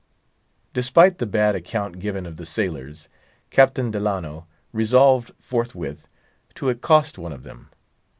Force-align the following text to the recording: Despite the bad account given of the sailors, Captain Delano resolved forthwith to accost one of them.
Despite 0.73 1.19
the 1.19 1.27
bad 1.27 1.53
account 1.53 1.99
given 1.99 2.25
of 2.25 2.37
the 2.37 2.45
sailors, 2.47 3.07
Captain 3.51 3.91
Delano 3.91 4.47
resolved 4.71 5.29
forthwith 5.39 6.07
to 6.55 6.69
accost 6.69 7.19
one 7.19 7.31
of 7.31 7.43
them. 7.43 7.69